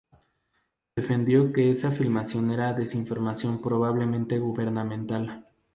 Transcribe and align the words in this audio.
Defendió 0.95 1.53
que 1.53 1.69
esa 1.69 1.91
filmación 1.91 2.49
era 2.49 2.73
desinformación 2.73 3.61
probablemente 3.61 4.39
gubernamental. 4.39 5.45